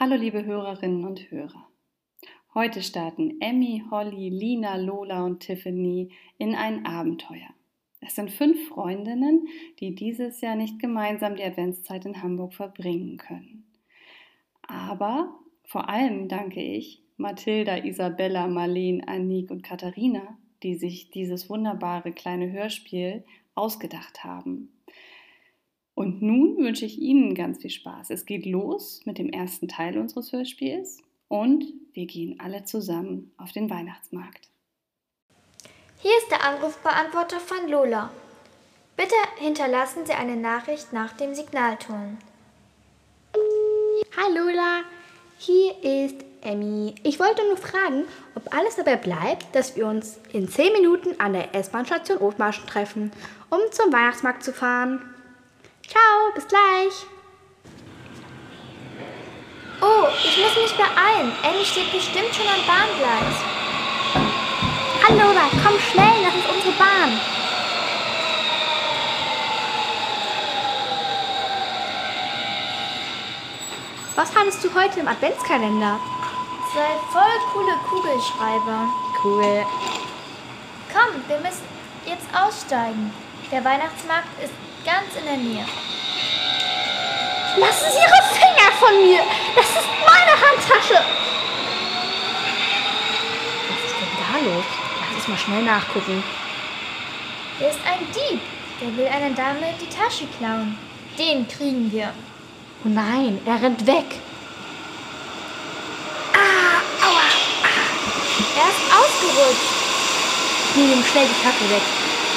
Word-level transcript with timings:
Hallo 0.00 0.14
liebe 0.14 0.44
Hörerinnen 0.44 1.04
und 1.04 1.28
Hörer. 1.32 1.66
Heute 2.54 2.82
starten 2.82 3.40
Emmy, 3.40 3.82
Holly, 3.90 4.28
Lina, 4.28 4.76
Lola 4.76 5.24
und 5.24 5.40
Tiffany 5.40 6.12
in 6.38 6.54
ein 6.54 6.86
Abenteuer. 6.86 7.48
Es 8.00 8.14
sind 8.14 8.30
fünf 8.30 8.68
Freundinnen, 8.68 9.48
die 9.80 9.96
dieses 9.96 10.40
Jahr 10.40 10.54
nicht 10.54 10.78
gemeinsam 10.78 11.34
die 11.34 11.42
Adventszeit 11.42 12.06
in 12.06 12.22
Hamburg 12.22 12.54
verbringen 12.54 13.16
können. 13.16 13.66
Aber 14.62 15.34
vor 15.64 15.88
allem 15.88 16.28
danke 16.28 16.62
ich 16.62 17.02
Mathilda, 17.16 17.78
Isabella, 17.78 18.46
Marleen, 18.46 19.02
Annik 19.02 19.50
und 19.50 19.64
Katharina, 19.64 20.38
die 20.62 20.76
sich 20.76 21.10
dieses 21.10 21.50
wunderbare 21.50 22.12
kleine 22.12 22.52
Hörspiel 22.52 23.24
ausgedacht 23.56 24.22
haben. 24.22 24.70
Und 25.98 26.22
nun 26.22 26.58
wünsche 26.58 26.84
ich 26.84 27.00
Ihnen 27.00 27.34
ganz 27.34 27.60
viel 27.60 27.70
Spaß. 27.70 28.10
Es 28.10 28.24
geht 28.24 28.46
los 28.46 29.00
mit 29.04 29.18
dem 29.18 29.30
ersten 29.30 29.66
Teil 29.66 29.98
unseres 29.98 30.30
Hörspiels 30.30 30.98
und 31.26 31.64
wir 31.92 32.06
gehen 32.06 32.38
alle 32.38 32.62
zusammen 32.62 33.32
auf 33.36 33.50
den 33.50 33.68
Weihnachtsmarkt. 33.68 34.48
Hier 36.00 36.12
ist 36.18 36.30
der 36.30 36.44
Anrufbeantworter 36.44 37.40
von 37.40 37.68
Lola. 37.68 38.12
Bitte 38.96 39.16
hinterlassen 39.38 40.06
Sie 40.06 40.12
eine 40.12 40.36
Nachricht 40.36 40.92
nach 40.92 41.14
dem 41.14 41.34
Signalton. 41.34 42.18
Hi 44.16 44.32
Lola, 44.32 44.82
hier 45.36 45.72
ist 45.82 46.24
Emmy. 46.42 46.94
Ich 47.02 47.18
wollte 47.18 47.44
nur 47.48 47.56
fragen, 47.56 48.04
ob 48.36 48.54
alles 48.54 48.76
dabei 48.76 48.94
bleibt, 48.94 49.52
dass 49.52 49.74
wir 49.74 49.88
uns 49.88 50.20
in 50.32 50.48
10 50.48 50.74
Minuten 50.74 51.20
an 51.20 51.32
der 51.32 51.56
S-Bahn-Station 51.56 52.18
Othmarschen 52.18 52.68
treffen, 52.68 53.10
um 53.50 53.58
zum 53.72 53.92
Weihnachtsmarkt 53.92 54.44
zu 54.44 54.52
fahren. 54.52 55.00
Ciao, 55.88 56.30
bis 56.34 56.46
gleich. 56.46 57.06
Oh, 59.80 60.06
ich 60.22 60.36
muss 60.36 60.54
mich 60.54 60.76
beeilen. 60.76 61.32
Emmy 61.42 61.64
steht 61.64 61.90
bestimmt 61.90 62.34
schon 62.34 62.46
am 62.46 62.60
Bahngleis. 62.66 63.36
Hallo, 65.02 65.32
da 65.32 65.48
komm 65.64 65.78
schnell, 65.80 66.24
das 66.26 66.34
ist 66.34 66.50
unsere 66.50 66.74
Bahn. 66.74 67.18
Was 74.14 74.36
hattest 74.36 74.62
du 74.62 74.74
heute 74.74 75.00
im 75.00 75.08
Adventskalender? 75.08 75.98
Zwei 76.70 76.98
voll 77.10 77.38
coole 77.54 77.72
Kugelschreiber. 77.88 78.90
Cool. 79.24 79.64
Komm, 80.92 81.22
wir 81.28 81.38
müssen 81.38 81.64
jetzt 82.04 82.26
aussteigen. 82.34 83.10
Der 83.50 83.64
Weihnachtsmarkt 83.64 84.28
ist 84.44 84.52
ganz 84.88 85.14
in 85.20 85.24
der 85.26 85.36
Nähe. 85.36 85.64
Lassen 87.58 87.88
Sie 87.92 87.98
Ihre 87.98 88.22
Finger 88.40 88.70
von 88.80 88.94
mir! 89.02 89.22
Das 89.54 89.66
ist 89.66 89.88
meine 90.10 90.34
Handtasche! 90.44 91.04
Was 93.68 93.80
ist 93.84 93.96
denn 94.00 94.14
da 94.24 94.32
los? 94.48 94.64
Lass 95.00 95.16
uns 95.16 95.28
mal 95.28 95.36
schnell 95.36 95.62
nachgucken. 95.62 96.24
Er 97.60 97.68
ist 97.68 97.80
ein 97.84 98.06
Dieb. 98.14 98.40
Der 98.80 98.96
will 98.96 99.08
einer 99.08 99.34
Dame 99.34 99.74
die 99.80 99.88
Tasche 99.94 100.26
klauen. 100.38 100.78
Den 101.18 101.46
kriegen 101.48 101.92
wir. 101.92 102.14
Oh 102.84 102.88
nein, 102.88 103.40
er 103.44 103.60
rennt 103.60 103.84
weg. 103.86 104.06
Ah, 106.32 106.80
aua. 107.06 107.28
Er 108.56 108.68
ist 108.72 108.84
ausgerutscht. 108.98 109.72
Ich 110.70 110.76
nehme 110.76 110.92
ihm 110.94 111.04
schnell 111.04 111.26
die 111.26 111.42
Tasche 111.42 111.68
weg. 111.68 111.82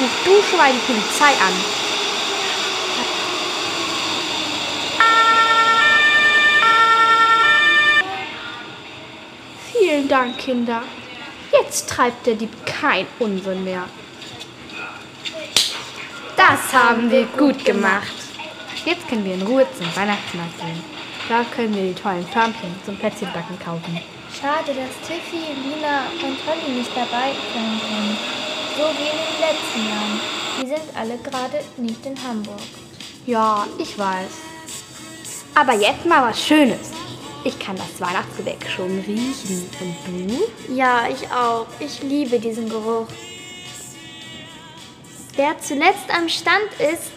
Ruf 0.00 0.10
du 0.24 0.42
schon 0.48 0.58
mal 0.58 0.72
die 0.72 0.92
Polizei 0.92 1.32
an. 1.44 1.79
Dank, 10.10 10.38
Kinder. 10.38 10.82
Jetzt 11.52 11.88
treibt 11.88 12.26
der 12.26 12.34
Dieb 12.34 12.50
kein 12.66 13.06
Unsinn 13.20 13.62
mehr. 13.62 13.84
Das 16.36 16.72
haben 16.72 17.08
wir 17.12 17.26
gut 17.26 17.64
gemacht. 17.64 18.10
Jetzt 18.84 19.06
können 19.06 19.24
wir 19.24 19.34
in 19.34 19.42
Ruhe 19.42 19.64
zum 19.78 19.86
Weihnachtsmarkt 19.94 20.58
gehen. 20.58 20.82
Da 21.28 21.44
können 21.54 21.76
wir 21.76 21.92
die 21.92 21.94
tollen 21.94 22.26
Förmchen 22.26 22.74
zum 22.84 22.96
Plätzchenbacken 22.96 23.56
kaufen. 23.60 24.00
Schade, 24.34 24.74
dass 24.74 25.06
Tiffy, 25.06 25.52
Lina 25.62 26.06
und 26.24 26.38
Holly 26.44 26.78
nicht 26.78 26.90
dabei 26.90 27.30
sein 27.54 27.80
können. 27.80 28.18
So 28.76 28.82
wie 28.98 29.10
in 29.10 29.16
den 29.16 29.40
letzten 29.40 29.88
Jahren. 29.88 30.20
Die 30.60 30.66
sind 30.66 30.96
alle 30.96 31.18
gerade 31.18 31.64
nicht 31.76 32.04
in 32.04 32.20
Hamburg. 32.20 32.58
Ja, 33.26 33.64
ich 33.78 33.96
weiß. 33.96 34.30
Aber 35.54 35.74
jetzt 35.74 36.04
mal 36.04 36.28
was 36.30 36.44
Schönes. 36.44 36.89
Ich 37.44 37.58
kann 37.58 37.76
das 37.76 38.00
Weihnachtsgebäck 38.00 38.66
schon 38.68 39.00
riechen. 39.00 39.68
Und 39.80 39.96
du? 40.30 40.74
Ja, 40.74 41.08
ich 41.08 41.30
auch. 41.32 41.66
Ich 41.78 42.02
liebe 42.02 42.38
diesen 42.38 42.68
Geruch. 42.68 43.06
Wer 45.36 45.58
zuletzt 45.60 46.10
am 46.14 46.28
Stand 46.28 46.68
ist, 46.78 47.12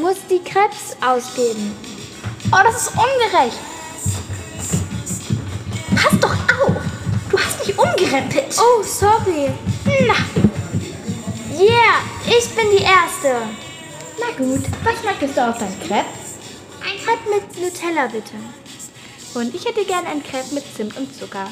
muss 0.00 0.16
die 0.30 0.38
Krebs 0.38 0.96
ausgeben. 1.04 1.74
Oh, 2.52 2.58
das 2.62 2.82
ist 2.82 2.90
ungerecht. 2.90 3.58
Pass 5.96 6.20
doch 6.20 6.34
auf. 6.34 6.76
Du 7.30 7.38
hast 7.38 7.66
mich 7.66 7.76
umgerempelt. 7.76 8.54
Oh, 8.60 8.82
sorry. 8.82 9.50
Na, 9.84 10.14
Yeah, 11.58 12.02
ich 12.26 12.48
bin 12.50 12.66
die 12.70 12.82
Erste. 12.84 13.48
na 14.20 14.26
gut. 14.36 14.62
Was 14.84 15.02
möchtest 15.02 15.36
du 15.36 15.48
auf 15.48 15.56
dein 15.58 15.80
Crepe? 15.80 16.04
Ein 16.84 16.98
Crepe 17.02 17.30
mit 17.34 17.58
Nutella, 17.60 18.06
bitte. 18.08 18.34
Und 19.36 19.54
ich 19.54 19.66
hätte 19.66 19.84
gern 19.84 20.06
ein 20.06 20.22
Crepe 20.22 20.54
mit 20.54 20.64
Zimt 20.74 20.96
und 20.96 21.14
Zucker. 21.14 21.46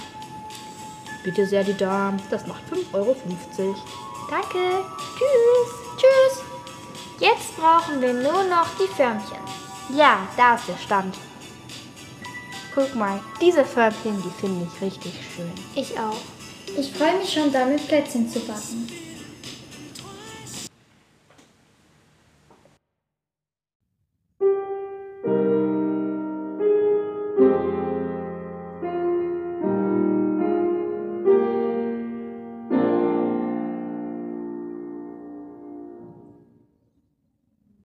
Bitte 1.22 1.46
sehr, 1.46 1.62
die 1.64 1.76
Dame. 1.76 2.16
Das 2.30 2.46
macht 2.46 2.62
5,50 2.72 2.94
Euro. 2.94 3.14
Danke. 4.30 4.58
Tschüss. 5.18 5.98
Tschüss. 5.98 6.42
Jetzt 7.20 7.54
brauchen 7.58 8.00
wir 8.00 8.14
nur 8.14 8.44
noch 8.44 8.68
die 8.80 8.88
Förmchen. 8.96 9.36
Ja, 9.94 10.26
da 10.34 10.54
ist 10.54 10.66
der 10.66 10.78
Stand. 10.78 11.14
Guck 12.74 12.94
mal, 12.94 13.20
diese 13.38 13.66
Förmchen, 13.66 14.22
die 14.22 14.40
finde 14.40 14.66
ich 14.66 14.80
richtig 14.80 15.12
schön. 15.36 15.52
Ich 15.74 15.98
auch. 15.98 16.16
Ich 16.78 16.90
freue 16.90 17.18
mich 17.18 17.34
schon 17.34 17.52
damit, 17.52 17.86
Plätzchen 17.86 18.30
zu 18.30 18.40
backen. 18.40 18.88